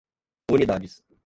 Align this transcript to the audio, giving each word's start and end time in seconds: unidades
unidades 0.51 1.03